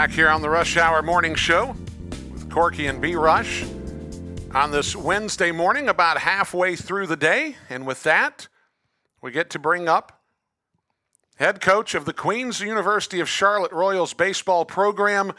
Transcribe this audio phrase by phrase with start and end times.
[0.00, 1.76] Back here on the Rush Hour Morning Show
[2.32, 3.66] with Corky and B Rush
[4.54, 7.56] on this Wednesday morning, about halfway through the day.
[7.68, 8.48] And with that,
[9.20, 10.22] we get to bring up
[11.36, 15.34] head coach of the Queens University of Charlotte Royals baseball program,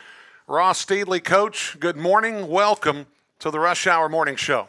[0.45, 1.23] Ross Steedley.
[1.23, 2.47] Coach, good morning.
[2.47, 3.07] Welcome
[3.39, 4.67] to the Rush Hour Morning Show.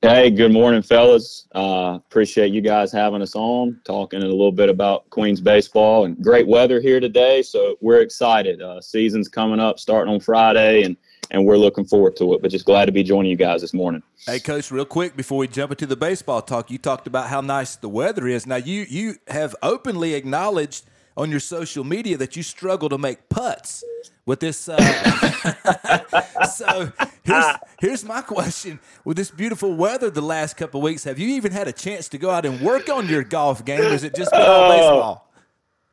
[0.00, 1.48] Hey, good morning, fellas.
[1.56, 6.22] Uh, appreciate you guys having us on, talking a little bit about Queens baseball and
[6.22, 7.42] great weather here today.
[7.42, 8.62] So we're excited.
[8.62, 10.96] Uh, season's coming up, starting on Friday, and
[11.32, 12.42] and we're looking forward to it.
[12.42, 14.04] But just glad to be joining you guys this morning.
[14.24, 17.40] Hey, coach, real quick before we jump into the baseball talk, you talked about how
[17.40, 18.46] nice the weather is.
[18.46, 20.84] Now you you have openly acknowledged
[21.18, 23.84] on your social media that you struggle to make putts
[24.24, 24.68] with this.
[24.68, 24.78] Uh,
[26.46, 26.92] so
[27.24, 27.44] here's
[27.80, 31.66] here's my question: With this beautiful weather the last couple weeks, have you even had
[31.66, 33.80] a chance to go out and work on your golf game?
[33.80, 34.70] Or is it just been all oh.
[34.70, 35.32] baseball?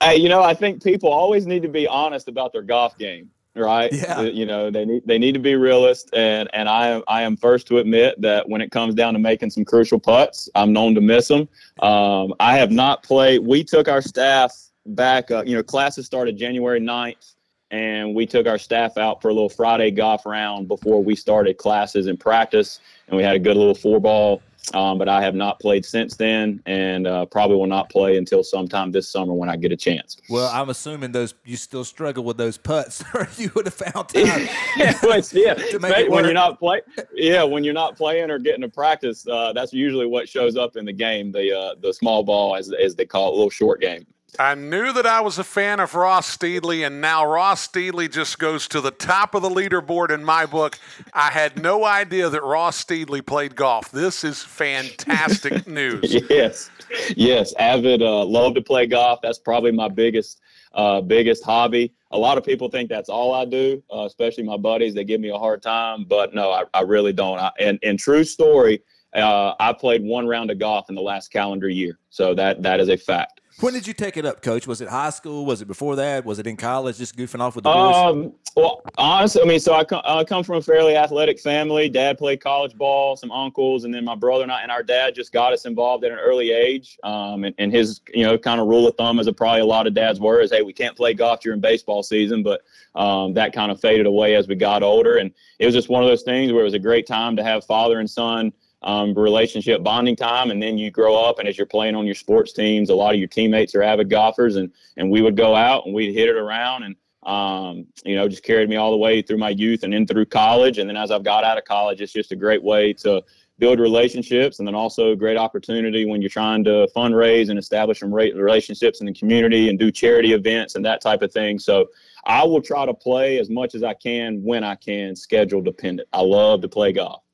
[0.01, 3.31] Hey, you know, I think people always need to be honest about their golf game,
[3.55, 3.91] right?
[3.91, 4.21] Yeah.
[4.21, 7.35] You know, they need they need to be realist, and and I am I am
[7.35, 10.93] first to admit that when it comes down to making some crucial putts, I'm known
[10.93, 11.49] to miss them.
[11.79, 13.39] Um, I have not played.
[13.39, 14.53] We took our staff
[14.85, 15.31] back.
[15.31, 17.35] Uh, you know, classes started January 9th
[17.71, 21.57] and we took our staff out for a little Friday golf round before we started
[21.57, 24.41] classes and practice, and we had a good little four ball.
[24.73, 28.43] Um, but I have not played since then, and uh, probably will not play until
[28.43, 30.17] sometime this summer when I get a chance.
[30.27, 34.09] Well, I'm assuming those you still struggle with those putts, or you would have found
[34.09, 34.47] time.
[34.75, 34.93] yeah,
[35.33, 35.53] yeah.
[36.09, 36.81] when you're not play,
[37.13, 40.77] yeah, when you're not playing or getting to practice, uh, that's usually what shows up
[40.77, 41.31] in the game.
[41.31, 44.07] The uh, the small ball, as as they call it, a little short game.
[44.39, 48.39] I knew that I was a fan of Ross Steedley, and now Ross Steedley just
[48.39, 50.77] goes to the top of the leaderboard in my book.
[51.13, 53.91] I had no idea that Ross Steedley played golf.
[53.91, 56.13] This is fantastic news.
[56.29, 56.69] yes,
[57.15, 58.01] yes, avid.
[58.01, 59.19] Uh, love to play golf.
[59.21, 60.41] That's probably my biggest,
[60.73, 61.93] uh, biggest hobby.
[62.11, 64.93] A lot of people think that's all I do, uh, especially my buddies.
[64.93, 67.39] They give me a hard time, but no, I, I really don't.
[67.39, 68.81] I, and, and true story.
[69.13, 72.81] Uh, I played one round of golf in the last calendar year, so that that
[72.81, 73.39] is a fact.
[73.61, 74.67] When did you take it up, Coach?
[74.67, 75.45] Was it high school?
[75.45, 76.25] Was it before that?
[76.25, 76.97] Was it in college?
[76.97, 77.95] Just goofing off with the boys?
[77.95, 81.87] Um, well, honestly, I mean, so I come, I come from a fairly athletic family.
[81.87, 85.15] Dad played college ball, some uncles, and then my brother and I and our dad
[85.15, 86.97] just got us involved at an early age.
[87.03, 89.65] Um, and, and his, you know, kind of rule of thumb, as a probably a
[89.65, 92.43] lot of dads were, is hey, we can't play golf during baseball season.
[92.43, 92.61] But
[92.93, 96.03] um, that kind of faded away as we got older, and it was just one
[96.03, 98.51] of those things where it was a great time to have father and son
[98.85, 100.51] um, relationship bonding time.
[100.51, 103.13] And then you grow up, and as you're playing on your sports teams, a lot
[103.13, 106.29] of your teammates are avid golfers, and and we would go out and we'd hit
[106.29, 109.83] it around, and um, you know, just carried me all the way through my youth
[109.83, 110.77] and in through college.
[110.77, 113.23] And then as I've got out of college, it's just a great way to
[113.57, 118.01] build relationships, and then also a great opportunity when you're trying to fundraise and establish
[118.01, 121.57] some relationships in the community and do charity events and that type of thing.
[121.57, 121.87] So
[122.25, 126.07] I will try to play as much as I can when I can, schedule dependent.
[126.11, 127.24] I love to play golf.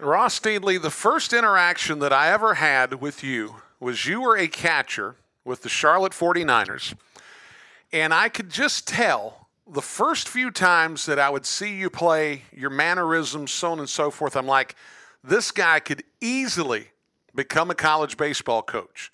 [0.00, 4.46] Ross Steedley, the first interaction that I ever had with you was you were a
[4.46, 6.94] catcher with the Charlotte 49ers.
[7.92, 12.42] And I could just tell the first few times that I would see you play,
[12.52, 14.76] your mannerisms, so on and so forth, I'm like,
[15.24, 16.88] this guy could easily
[17.34, 19.10] become a college baseball coach.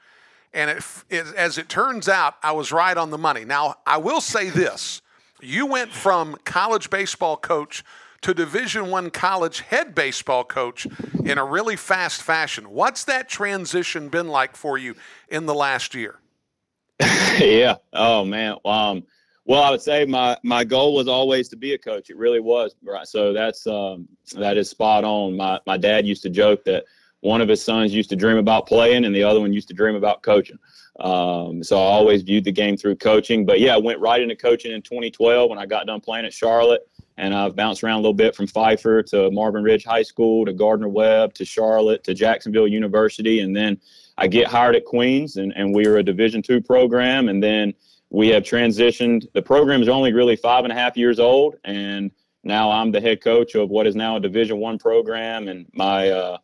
[0.52, 3.46] And as it turns out, I was right on the money.
[3.46, 5.00] Now, I will say this
[5.40, 7.82] you went from college baseball coach
[8.24, 10.86] to Division One college head baseball coach
[11.24, 12.70] in a really fast fashion.
[12.70, 14.94] What's that transition been like for you
[15.28, 16.20] in the last year?
[17.38, 17.76] yeah.
[17.92, 18.56] Oh man.
[18.64, 19.04] Um,
[19.44, 22.08] well, I would say my my goal was always to be a coach.
[22.08, 22.74] It really was.
[22.82, 23.06] Right.
[23.06, 25.36] So that's um, that is spot on.
[25.36, 26.84] My my dad used to joke that
[27.20, 29.74] one of his sons used to dream about playing, and the other one used to
[29.74, 30.58] dream about coaching.
[30.98, 33.44] Um, so I always viewed the game through coaching.
[33.44, 36.32] But yeah, I went right into coaching in 2012 when I got done playing at
[36.32, 40.44] Charlotte and I've bounced around a little bit from Pfeiffer to Marvin Ridge High School
[40.46, 43.80] to Gardner Webb to Charlotte to Jacksonville University, and then
[44.18, 47.74] I get hired at Queens, and, and we are a Division two program, and then
[48.10, 49.26] we have transitioned.
[49.32, 52.10] The program is only really five and a half years old, and
[52.44, 56.10] now I'm the head coach of what is now a Division one program, and my
[56.10, 56.38] uh,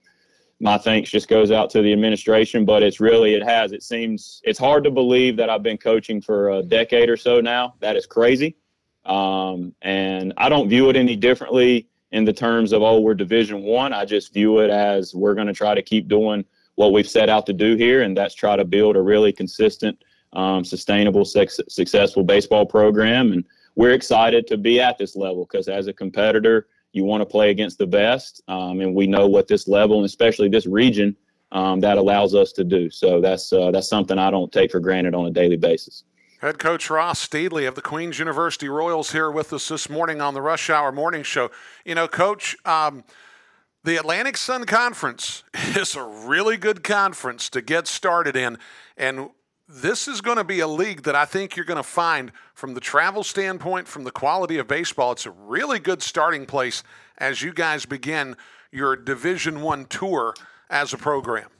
[0.60, 2.64] my thanks just goes out to the administration.
[2.64, 6.20] But it's really it has it seems it's hard to believe that I've been coaching
[6.20, 7.74] for a decade or so now.
[7.80, 8.56] That is crazy.
[9.04, 13.62] Um, and I don't view it any differently in the terms of, oh, we're Division
[13.62, 13.92] One.
[13.92, 14.04] I.
[14.04, 16.44] Just view it as we're going to try to keep doing
[16.74, 20.02] what we've set out to do here, and that's try to build a really consistent,
[20.32, 23.32] um, sustainable, successful baseball program.
[23.32, 23.44] And
[23.76, 27.50] we're excited to be at this level because as a competitor, you want to play
[27.50, 31.16] against the best, um, and we know what this level, and especially this region,
[31.52, 32.90] um, that allows us to do.
[32.90, 36.04] So that's uh, that's something I don't take for granted on a daily basis.
[36.40, 40.32] Head coach Ross Steedley of the Queens University Royals here with us this morning on
[40.32, 41.50] the Rush Hour Morning Show.
[41.84, 43.04] You know, coach, um,
[43.84, 45.44] the Atlantic Sun Conference
[45.76, 48.56] is a really good conference to get started in.
[48.96, 49.28] And
[49.68, 52.72] this is going to be a league that I think you're going to find from
[52.72, 55.12] the travel standpoint, from the quality of baseball.
[55.12, 56.82] It's a really good starting place
[57.18, 58.34] as you guys begin
[58.72, 60.32] your Division One tour
[60.70, 61.50] as a program.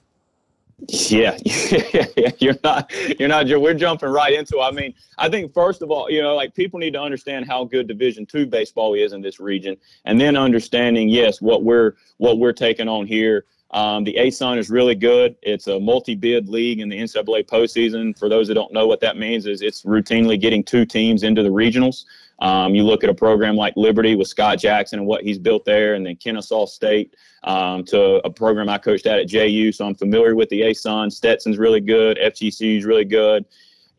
[0.88, 1.36] Yeah,
[2.38, 3.46] you're not, you're not.
[3.46, 4.60] We're jumping right into.
[4.60, 7.64] I mean, I think first of all, you know, like people need to understand how
[7.64, 12.38] good Division two baseball is in this region, and then understanding, yes, what we're what
[12.38, 13.44] we're taking on here.
[13.72, 15.36] Um, the ASUN is really good.
[15.42, 18.18] It's a multi-bid league in the NCAA postseason.
[18.18, 21.44] For those that don't know what that means, is it's routinely getting two teams into
[21.44, 22.04] the regionals.
[22.40, 25.64] Um, you look at a program like Liberty with Scott Jackson and what he's built
[25.64, 27.14] there, and then Kennesaw State
[27.44, 29.72] um, to a program I coached at at JU.
[29.72, 31.12] So I'm familiar with the ASUN.
[31.12, 32.18] Stetson's really good.
[32.18, 33.44] FGCU is really good.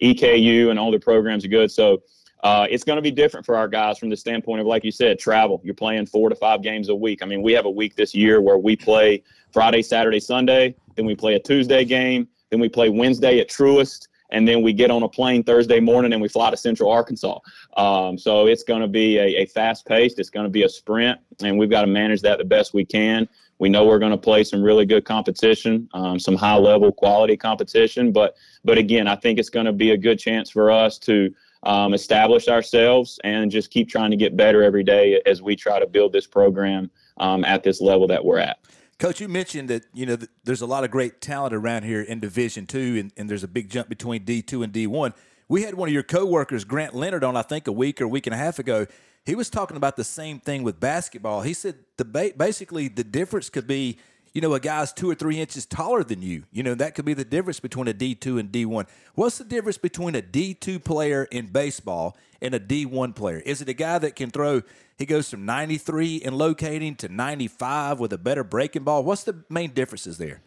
[0.02, 1.72] EKU and all the programs are good.
[1.72, 2.02] So
[2.44, 4.92] uh, it's going to be different for our guys from the standpoint of, like you
[4.92, 5.62] said, travel.
[5.64, 7.22] You're playing four to five games a week.
[7.22, 9.24] I mean, we have a week this year where we play
[9.54, 10.76] Friday, Saturday, Sunday.
[10.96, 12.28] Then we play a Tuesday game.
[12.50, 16.14] Then we play Wednesday at Truist and then we get on a plane Thursday morning
[16.14, 17.40] and we fly to Central Arkansas.
[17.78, 20.70] Um, so it's going to be a, a fast paced, it's going to be a
[20.70, 23.28] sprint, and we've got to manage that the best we can.
[23.60, 27.38] We know we're going to play some really good competition, um, some high level quality
[27.38, 28.36] competition, but
[28.66, 31.34] but again, I think it's going to be a good chance for us to
[31.64, 35.80] um, establish ourselves and just keep trying to get better every day as we try
[35.80, 38.60] to build this program um, at this level that we're at.
[39.02, 42.20] Coach, you mentioned that you know there's a lot of great talent around here in
[42.20, 45.16] Division Two, and, and there's a big jump between D two and D one.
[45.48, 48.28] We had one of your coworkers, Grant Leonard, on I think a week or week
[48.28, 48.86] and a half ago.
[49.26, 51.42] He was talking about the same thing with basketball.
[51.42, 53.98] He said the basically the difference could be
[54.34, 56.44] you know, a guy's two or three inches taller than you.
[56.52, 58.88] You know, that could be the difference between a D2 and D1.
[59.16, 63.40] What's the difference between a D2 player in baseball and a D1 player?
[63.46, 64.62] Is it a guy that can throw,
[64.98, 69.04] he goes from 93 in locating to 95 with a better breaking ball?
[69.04, 70.42] What's the main differences there?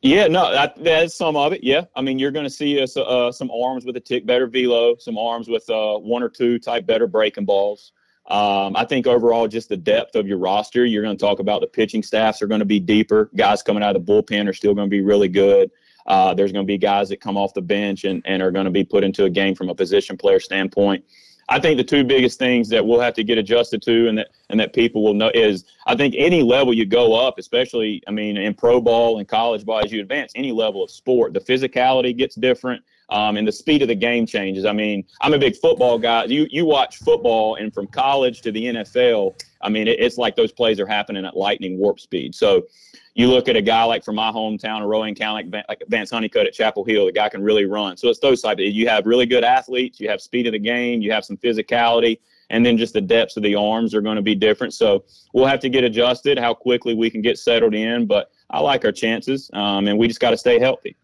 [0.00, 1.62] Yeah, no, that, that's some of it.
[1.62, 4.96] Yeah, I mean, you're going to see uh, some arms with a tick better velo,
[4.96, 7.92] some arms with uh, one or two type better breaking balls.
[8.26, 10.86] Um, I think overall, just the depth of your roster.
[10.86, 13.30] You're going to talk about the pitching staffs are going to be deeper.
[13.34, 15.70] Guys coming out of the bullpen are still going to be really good.
[16.06, 18.64] Uh, there's going to be guys that come off the bench and, and are going
[18.64, 21.04] to be put into a game from a position player standpoint.
[21.48, 24.28] I think the two biggest things that we'll have to get adjusted to and that
[24.48, 28.10] and that people will know is I think any level you go up, especially I
[28.10, 31.40] mean in pro ball and college ball as you advance, any level of sport, the
[31.40, 34.64] physicality gets different um, and the speed of the game changes.
[34.64, 36.24] I mean, I'm a big football guy.
[36.24, 40.34] You you watch football, and from college to the NFL, I mean, it, it's like
[40.34, 42.34] those plays are happening at lightning warp speed.
[42.34, 42.66] So,
[43.14, 46.10] you look at a guy like from my hometown of Rowan County, like, like Vance
[46.10, 47.98] Honeycutt at Chapel Hill, the guy can really run.
[47.98, 48.58] So it's those type.
[48.58, 51.36] Of, you have really good athletes, you have speed of the game, you have some
[51.36, 52.18] physicality,
[52.48, 54.72] and then just the depths of the arms are going to be different.
[54.72, 55.04] So
[55.34, 58.86] we'll have to get adjusted how quickly we can get settled in, but I like
[58.86, 60.96] our chances, um, and we just got to stay healthy.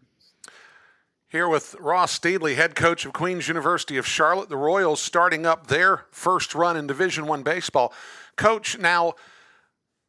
[1.31, 5.67] Here with Ross Steedley, head coach of Queens University of Charlotte, the Royals starting up
[5.67, 7.93] their first run in Division One baseball.
[8.35, 9.13] Coach, now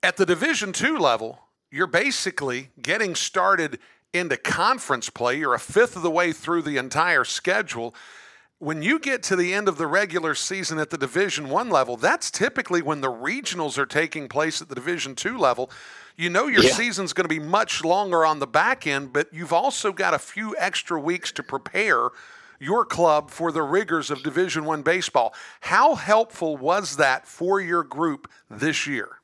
[0.03, 1.39] at the Division Two level,
[1.71, 3.81] you're basically getting started
[4.15, 5.39] into conference play.
[5.39, 7.95] You're a fifth of the way through the entire schedule.
[8.63, 11.97] When you get to the end of the regular season at the Division One level,
[11.97, 15.71] that's typically when the regionals are taking place at the Division Two level.
[16.15, 16.73] You know your yeah.
[16.73, 20.19] season's going to be much longer on the back end, but you've also got a
[20.19, 22.11] few extra weeks to prepare
[22.59, 25.33] your club for the rigors of Division 1 baseball.
[25.63, 29.21] How helpful was that for your group this year?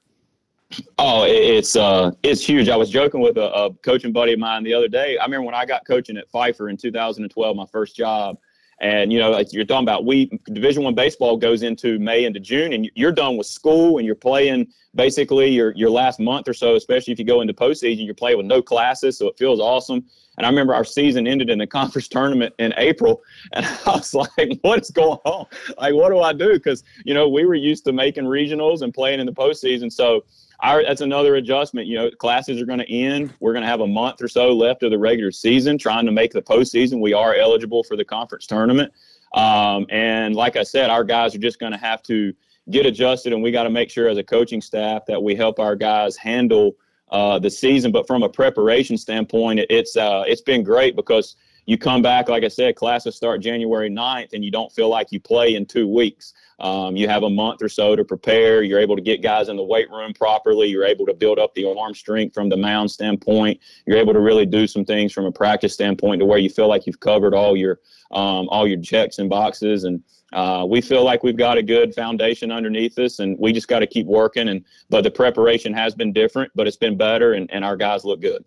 [0.99, 2.71] Oh, it's uh, it's huge.
[2.71, 5.19] I was joking with a, a, coaching buddy of mine the other day.
[5.19, 8.38] I remember when I got coaching at Pfeiffer in 2012, my first job.
[8.80, 12.40] And you know, like you're talking about, we Division One baseball goes into May into
[12.40, 16.52] June, and you're done with school, and you're playing basically your your last month or
[16.52, 16.75] so.
[16.75, 20.04] Especially if you go into postseason, you're playing with no classes, so it feels awesome.
[20.37, 24.12] And I remember our season ended in the conference tournament in April, and I was
[24.12, 25.47] like, "What is going on?
[25.78, 28.92] Like, what do I do?" Because you know, we were used to making regionals and
[28.92, 30.23] playing in the postseason, so
[30.60, 31.86] our, that's another adjustment.
[31.86, 33.32] You know, classes are going to end.
[33.40, 36.12] We're going to have a month or so left of the regular season, trying to
[36.12, 37.00] make the postseason.
[37.00, 38.92] We are eligible for the conference tournament,
[39.34, 42.32] um, and like I said, our guys are just going to have to
[42.70, 45.58] get adjusted, and we got to make sure as a coaching staff that we help
[45.58, 46.76] our guys handle
[47.10, 47.92] uh, the season.
[47.92, 51.36] But from a preparation standpoint, it, it's uh, it's been great because
[51.66, 55.11] you come back, like I said, classes start January 9th, and you don't feel like
[55.11, 56.32] you play in two weeks.
[56.61, 58.62] Um, you have a month or so to prepare.
[58.62, 60.68] You're able to get guys in the weight room properly.
[60.68, 63.61] You're able to build up the arm strength from the mound standpoint.
[63.85, 66.68] You're able to really do some things from a practice standpoint to where you feel
[66.68, 67.80] like you've covered all your
[68.12, 69.85] um, all your checks and boxes.
[69.85, 73.68] And uh, we feel like we've got a good foundation underneath us, and we just
[73.68, 74.49] got to keep working.
[74.49, 78.04] And but the preparation has been different, but it's been better, and, and our guys
[78.04, 78.44] look good.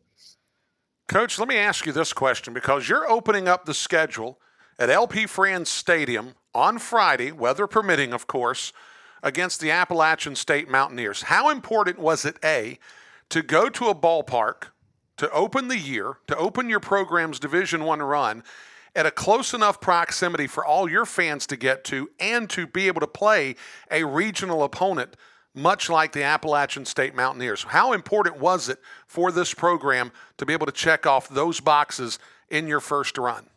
[1.09, 4.39] Coach, let me ask you this question because you're opening up the schedule
[4.77, 8.71] at LP Frans Stadium on Friday, weather permitting, of course,
[9.23, 11.23] against the Appalachian State Mountaineers.
[11.23, 12.77] How important was it, A,
[13.29, 14.65] to go to a ballpark
[15.17, 18.43] to open the year, to open your program's Division One run
[18.95, 22.85] at a close enough proximity for all your fans to get to and to be
[22.85, 23.55] able to play
[23.89, 25.15] a regional opponent
[25.59, 27.63] much like the Appalachian State Mountaineers.
[27.63, 32.17] How important was it for this program to be able to check off those boxes
[32.49, 33.47] in your first run?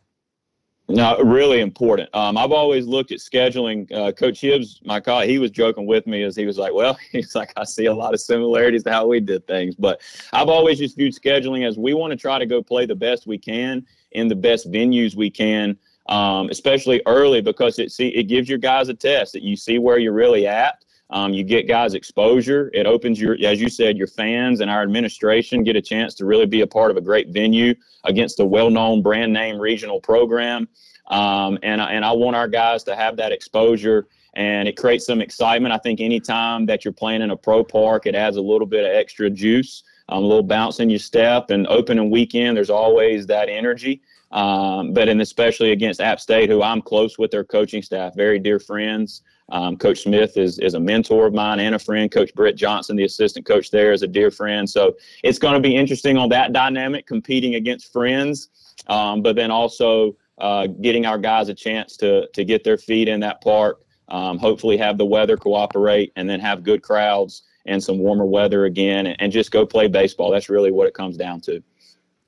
[0.89, 2.09] No, really important.
[2.13, 3.89] Um, I've always looked at scheduling.
[3.91, 6.97] Uh, Coach Hibbs, my colleague, he was joking with me as he was like, "Well,
[7.11, 10.01] he's like, I see a lot of similarities to how we did things." But
[10.33, 13.25] I've always just viewed scheduling as we want to try to go play the best
[13.25, 15.77] we can in the best venues we can,
[16.09, 19.79] um, especially early because it see it gives your guys a test that you see
[19.79, 20.82] where you're really at.
[21.09, 22.71] Um, you get guys exposure.
[22.73, 26.25] It opens your, as you said, your fans and our administration get a chance to
[26.25, 30.67] really be a part of a great venue against a well-known brand name regional program.
[31.07, 35.21] Um, and and I want our guys to have that exposure, and it creates some
[35.21, 35.73] excitement.
[35.73, 38.85] I think anytime that you're playing in a pro park, it adds a little bit
[38.85, 41.49] of extra juice, um, a little bounce in your step.
[41.49, 44.01] And opening weekend, there's always that energy.
[44.31, 48.39] Um, but and especially against App State, who I'm close with their coaching staff, very
[48.39, 49.21] dear friends.
[49.49, 52.11] Um, coach Smith is, is a mentor of mine and a friend.
[52.11, 54.69] Coach Brett Johnson, the assistant coach there, is a dear friend.
[54.69, 58.49] So it's going to be interesting on that dynamic, competing against friends,
[58.87, 63.07] um, but then also uh, getting our guys a chance to to get their feet
[63.07, 63.81] in that park.
[64.09, 68.65] Um, hopefully, have the weather cooperate, and then have good crowds and some warmer weather
[68.65, 70.31] again, and, and just go play baseball.
[70.31, 71.63] That's really what it comes down to.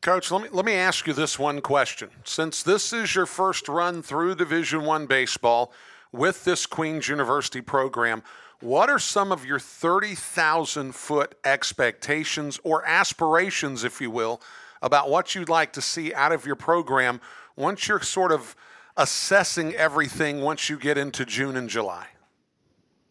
[0.02, 2.10] Coach, let me let me ask you this one question.
[2.24, 5.74] Since this is your first run through Division One baseball
[6.16, 8.24] with this Queens University program,
[8.62, 14.42] what are some of your 30,000 foot expectations or aspirations, if you will,
[14.82, 17.20] about what you'd like to see out of your program
[17.56, 18.56] once you're sort of
[18.98, 22.08] assessing everything once you get into June and July?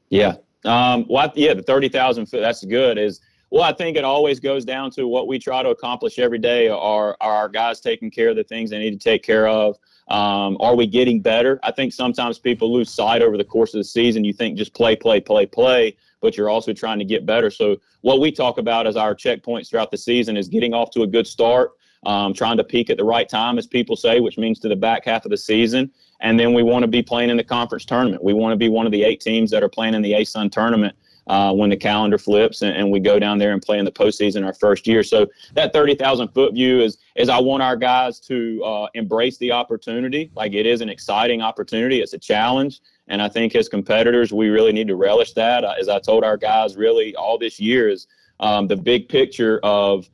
[0.09, 0.37] Yeah.
[0.65, 2.97] Um, well, yeah, the 30,000 foot, that's good.
[2.97, 3.21] Is
[3.51, 6.69] well, I think it always goes down to what we try to accomplish every day.
[6.69, 9.77] Are, are our guys taking care of the things they need to take care of?
[10.09, 11.59] Um, are we getting better?
[11.63, 14.25] I think sometimes people lose sight over the course of the season.
[14.25, 17.51] You think just play, play, play, play, but you're also trying to get better.
[17.51, 21.03] So what we talk about as our checkpoints throughout the season is getting off to
[21.03, 21.73] a good start,
[22.05, 24.77] um, trying to peak at the right time, as people say, which means to the
[24.77, 25.91] back half of the season.
[26.21, 28.23] And then we want to be playing in the conference tournament.
[28.23, 30.53] We want to be one of the eight teams that are playing in the ASUN
[30.53, 30.95] tournament
[31.27, 33.91] uh, when the calendar flips and, and, we go down there and play in the
[33.91, 35.03] postseason our first year.
[35.03, 39.53] So that 30,000 foot view is is I want our guys to uh, embrace the
[39.53, 40.31] opportunity.
[40.35, 42.01] Like it is an exciting opportunity.
[42.01, 42.81] It's a challenge.
[43.09, 45.65] And I think as competitors, we really need to relish that.
[45.65, 48.07] Uh, as I told our guys really all this year is
[48.41, 50.09] um, the big picture of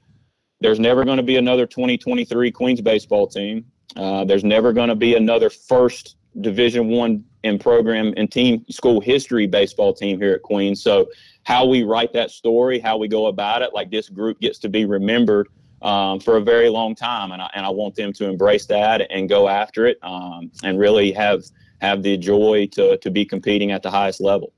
[0.60, 3.64] there's never going to be another 2023 Queens baseball team.
[3.96, 9.00] Uh, there's never going to be another first Division One and program and team school
[9.00, 10.82] history baseball team here at Queens.
[10.82, 11.08] So
[11.44, 14.68] how we write that story, how we go about it, like this group gets to
[14.68, 15.48] be remembered
[15.82, 19.10] um, for a very long time, and I, and I want them to embrace that
[19.10, 21.42] and go after it, um, and really have
[21.80, 24.52] have the joy to to be competing at the highest level.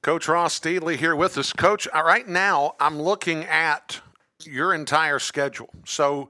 [0.00, 1.52] Coach Ross Steedley here with us.
[1.52, 4.00] Coach, uh, right now I'm looking at
[4.44, 5.70] your entire schedule.
[5.84, 6.28] So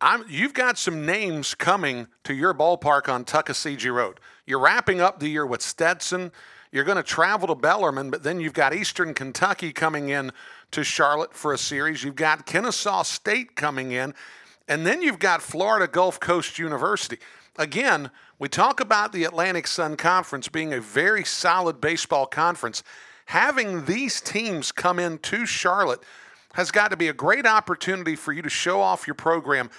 [0.00, 4.20] I'm, you've got some names coming to your ballpark on Tuckasegee Road.
[4.46, 6.32] You're wrapping up the year with Stetson.
[6.72, 10.32] You're going to travel to Bellarmine, but then you've got Eastern Kentucky coming in
[10.72, 12.02] to Charlotte for a series.
[12.02, 14.12] You've got Kennesaw State coming in,
[14.66, 17.18] and then you've got Florida Gulf Coast University.
[17.56, 18.10] Again,
[18.40, 22.82] we talk about the Atlantic Sun Conference being a very solid baseball conference.
[23.26, 26.02] Having these teams come in to Charlotte
[26.54, 29.70] has got to be a great opportunity for you to show off your program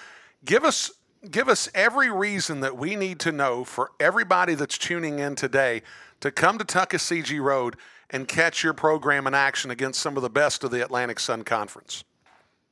[0.45, 0.91] give us
[1.29, 5.81] give us every reason that we need to know for everybody that's tuning in today
[6.19, 7.75] to come to Tuckasegee Road
[8.09, 11.43] and catch your program in action against some of the best of the Atlantic Sun
[11.43, 12.03] Conference.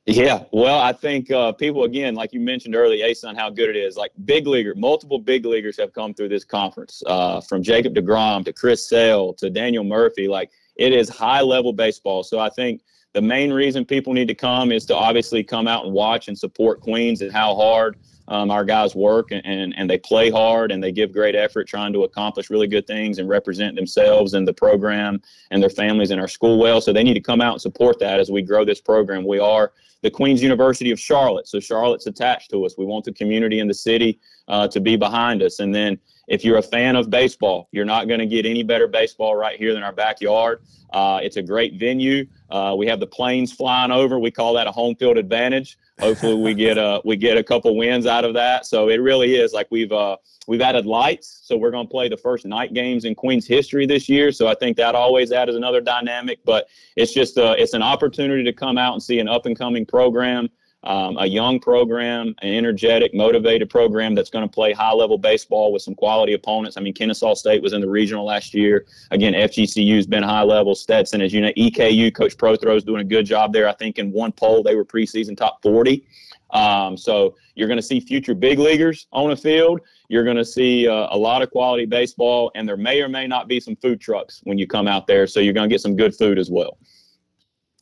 [0.06, 3.76] Yeah, well, I think uh, people again, like you mentioned earlier, ASUN, how good it
[3.76, 3.96] is.
[3.96, 8.44] Like big leaguer, multiple big leaguers have come through this conference, uh, from Jacob Degrom
[8.44, 10.28] to Chris Sale to Daniel Murphy.
[10.28, 12.22] Like it is high level baseball.
[12.22, 12.82] So I think
[13.14, 16.38] the main reason people need to come is to obviously come out and watch and
[16.38, 20.72] support Queens and how hard Um, our guys work and, and, and they play hard
[20.72, 24.48] and they give great effort trying to accomplish really good things and represent themselves and
[24.48, 26.80] the program and their families and our school well.
[26.80, 29.22] So they need to come out and support that as we grow this program.
[29.34, 31.46] We are the Queens University of Charlotte.
[31.48, 32.78] So Charlotte's attached to us.
[32.78, 34.10] We want the community and the city
[34.52, 35.60] uh, to be behind us.
[35.60, 38.88] And then if you're a fan of baseball, you're not going to get any better
[38.88, 40.60] baseball right here than our backyard.
[40.92, 42.26] Uh, it's a great venue.
[42.50, 44.18] Uh, we have the planes flying over.
[44.18, 45.76] We call that a home field advantage.
[46.00, 48.66] Hopefully, we get a we get a couple wins out of that.
[48.66, 50.16] So it really is like we've uh,
[50.46, 51.40] we've added lights.
[51.44, 54.32] So we're going to play the first night games in Queens history this year.
[54.32, 56.40] So I think that always adds another dynamic.
[56.44, 59.46] But it's just a, uh, it's an opportunity to come out and see an up
[59.46, 60.48] and coming program
[60.84, 65.72] um, a young program, an energetic, motivated program that's going to play high level baseball
[65.72, 66.76] with some quality opponents.
[66.76, 68.86] I mean, Kennesaw State was in the regional last year.
[69.10, 70.74] Again, FGCU's been high level.
[70.74, 73.66] Stetson, as you know, EKU, Coach Prothro's doing a good job there.
[73.66, 76.06] I think in one poll, they were preseason top 40.
[76.50, 79.80] Um, so you're going to see future big leaguers on the field.
[80.08, 83.26] You're going to see uh, a lot of quality baseball, and there may or may
[83.26, 85.26] not be some food trucks when you come out there.
[85.26, 86.78] So you're going to get some good food as well.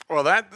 [0.09, 0.53] Well, that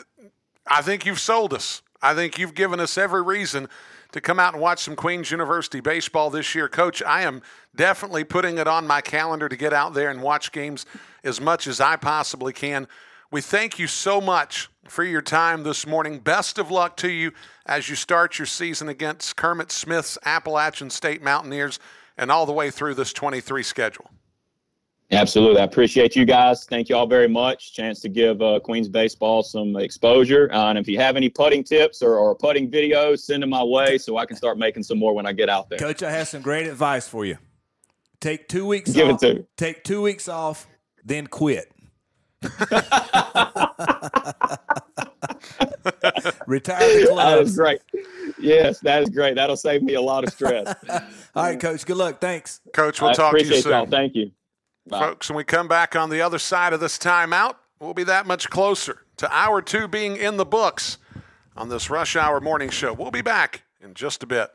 [0.67, 1.83] I think you've sold us.
[2.03, 3.69] I think you've given us every reason
[4.13, 6.69] to come out and watch some Queens University baseball this year.
[6.69, 7.43] Coach, I am
[7.75, 10.87] definitely putting it on my calendar to get out there and watch games
[11.25, 12.87] as much as I possibly can.
[13.31, 16.21] We thank you so much for your time this morning.
[16.21, 17.33] Best of luck to you
[17.67, 21.81] as you start your season against Kermit Smith's Appalachian State Mountaineers
[22.17, 24.11] and all the way through this 23 schedule.
[25.13, 25.61] Absolutely.
[25.61, 26.65] I appreciate you guys.
[26.65, 27.73] Thank you all very much.
[27.75, 30.53] Chance to give uh, Queens baseball some exposure.
[30.53, 33.63] Uh, and if you have any putting tips or, or putting videos, send them my
[33.63, 35.79] way so I can start making some more when I get out there.
[35.79, 37.39] Coach, I have some great advice for you.
[38.21, 39.23] Take two weeks give off.
[39.23, 39.47] It to.
[39.57, 40.67] Take two weeks off,
[41.05, 41.71] then quit.
[46.47, 47.17] Retire the clubs.
[47.17, 47.81] That is great.
[48.39, 49.37] Yes, that is great.
[49.37, 50.75] That'll save me a lot of stress.
[51.35, 51.87] all right, Coach.
[51.87, 52.21] Good luck.
[52.21, 52.61] Thanks.
[52.73, 53.73] Coach, we'll I talk to you soon.
[53.73, 53.87] Y'all.
[53.87, 54.31] Thank you.
[54.87, 55.01] Bye.
[55.01, 58.27] Folks, when we come back on the other side of this timeout, we'll be that
[58.27, 60.99] much closer to hour two being in the books
[61.57, 62.93] on this rush hour morning show.
[62.93, 64.51] We'll be back in just a bit.